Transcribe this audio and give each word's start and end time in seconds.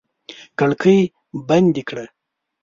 کړکۍ 0.59 0.99
بندې 1.47 1.83
کړه! 1.89 2.05